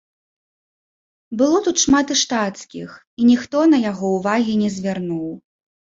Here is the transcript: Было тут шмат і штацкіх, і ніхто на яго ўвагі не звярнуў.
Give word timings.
Было 1.41 1.57
тут 1.67 1.77
шмат 1.85 2.15
і 2.17 2.19
штацкіх, 2.23 2.89
і 3.21 3.31
ніхто 3.31 3.57
на 3.77 3.85
яго 3.89 4.05
ўвагі 4.19 4.53
не 4.67 4.77
звярнуў. 4.81 5.31